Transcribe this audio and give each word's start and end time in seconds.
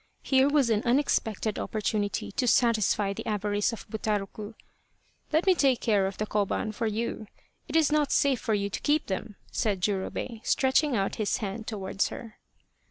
Here 0.23 0.49
was 0.49 0.71
an 0.71 0.81
unexpected 0.83 1.59
opportunity 1.59 2.31
to 2.31 2.47
satisfy 2.47 3.13
the 3.13 3.27
avarice 3.27 3.71
of 3.71 3.87
Butaroku.:' 3.87 4.55
Let 5.31 5.45
me 5.45 5.53
take 5.53 5.79
care 5.79 6.07
of 6.07 6.17
the 6.17 6.25
koban 6.25 6.73
for 6.73 6.87
you. 6.87 7.27
It 7.67 7.75
is 7.75 7.91
not 7.91 8.11
safe 8.11 8.39
for 8.39 8.55
you 8.55 8.71
to 8.71 8.79
keep 8.81 9.05
them," 9.05 9.35
said 9.51 9.79
Jurobei, 9.79 10.41
stretching 10.43 10.95
out 10.95 11.17
his 11.17 11.37
hand 11.37 11.67
towards 11.67 12.07
her. 12.07 12.39